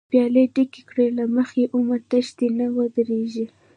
[0.11, 3.45] پيالی ډکې کړه له مخی، عمر تښتی نه ودريږی